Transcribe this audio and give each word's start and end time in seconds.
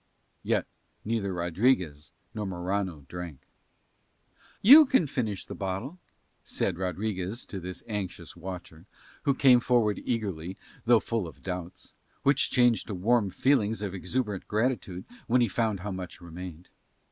Yet 0.41 0.65
neither 1.05 1.31
Rodriguez 1.31 2.11
nor 2.33 2.47
Morano 2.47 3.05
drank. 3.07 3.41
"You 4.63 4.87
can 4.87 5.05
finish 5.05 5.45
the 5.45 5.53
bottle," 5.53 5.99
said 6.43 6.79
Rodriguez 6.79 7.45
to 7.45 7.59
this 7.59 7.83
anxious 7.87 8.35
watcher, 8.35 8.87
who 9.25 9.35
came 9.35 9.59
forward 9.59 10.01
eagerly 10.03 10.57
though 10.85 11.01
full 11.01 11.27
of 11.27 11.43
doubts, 11.43 11.93
which 12.23 12.49
changed 12.49 12.87
to 12.87 12.95
warm 12.95 13.29
feelings 13.29 13.83
of 13.83 13.93
exuberant 13.93 14.47
gratitude 14.47 15.05
when 15.27 15.39
he 15.41 15.47
found 15.47 15.81
how 15.81 15.91
much 15.91 16.19
remained. 16.19 16.69